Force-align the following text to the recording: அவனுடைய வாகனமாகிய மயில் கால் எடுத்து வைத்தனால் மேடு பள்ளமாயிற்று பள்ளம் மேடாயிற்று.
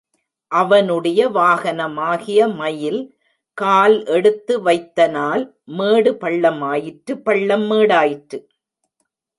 அவனுடைய 0.51 1.29
வாகனமாகிய 1.29 2.47
மயில் 2.55 3.01
கால் 3.57 3.97
எடுத்து 4.05 4.53
வைத்தனால் 4.63 5.43
மேடு 5.77 6.11
பள்ளமாயிற்று 6.21 7.15
பள்ளம் 7.23 7.67
மேடாயிற்று. 7.71 8.39